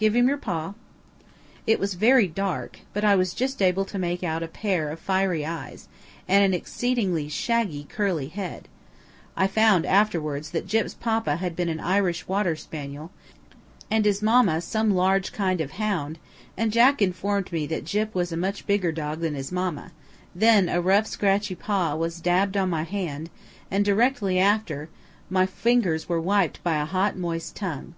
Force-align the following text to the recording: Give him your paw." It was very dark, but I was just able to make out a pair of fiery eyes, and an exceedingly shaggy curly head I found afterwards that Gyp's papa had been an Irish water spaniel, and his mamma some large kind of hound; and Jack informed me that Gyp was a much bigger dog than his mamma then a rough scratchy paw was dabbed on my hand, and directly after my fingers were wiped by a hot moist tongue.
Give 0.00 0.16
him 0.16 0.28
your 0.28 0.38
paw." 0.38 0.72
It 1.66 1.78
was 1.78 1.92
very 1.92 2.26
dark, 2.26 2.78
but 2.94 3.04
I 3.04 3.16
was 3.16 3.34
just 3.34 3.60
able 3.60 3.84
to 3.84 3.98
make 3.98 4.24
out 4.24 4.42
a 4.42 4.48
pair 4.48 4.88
of 4.88 4.98
fiery 4.98 5.44
eyes, 5.44 5.88
and 6.26 6.42
an 6.42 6.54
exceedingly 6.54 7.28
shaggy 7.28 7.84
curly 7.90 8.28
head 8.28 8.66
I 9.36 9.46
found 9.46 9.84
afterwards 9.84 10.52
that 10.52 10.66
Gyp's 10.66 10.94
papa 10.94 11.36
had 11.36 11.54
been 11.54 11.68
an 11.68 11.80
Irish 11.80 12.26
water 12.26 12.56
spaniel, 12.56 13.10
and 13.90 14.06
his 14.06 14.22
mamma 14.22 14.62
some 14.62 14.90
large 14.90 15.32
kind 15.34 15.60
of 15.60 15.72
hound; 15.72 16.18
and 16.56 16.72
Jack 16.72 17.02
informed 17.02 17.52
me 17.52 17.66
that 17.66 17.84
Gyp 17.84 18.14
was 18.14 18.32
a 18.32 18.38
much 18.38 18.66
bigger 18.66 18.90
dog 18.90 19.20
than 19.20 19.34
his 19.34 19.52
mamma 19.52 19.92
then 20.34 20.66
a 20.70 20.80
rough 20.80 21.06
scratchy 21.06 21.54
paw 21.54 21.94
was 21.94 22.22
dabbed 22.22 22.56
on 22.56 22.70
my 22.70 22.84
hand, 22.84 23.28
and 23.70 23.84
directly 23.84 24.38
after 24.38 24.88
my 25.28 25.44
fingers 25.44 26.08
were 26.08 26.18
wiped 26.22 26.62
by 26.62 26.78
a 26.78 26.86
hot 26.86 27.18
moist 27.18 27.54
tongue. 27.54 27.94